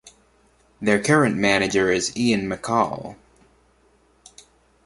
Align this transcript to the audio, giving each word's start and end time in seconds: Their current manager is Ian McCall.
Their 0.81 0.99
current 0.99 1.35
manager 1.37 1.91
is 1.91 2.17
Ian 2.17 2.49
McCall. 2.49 3.17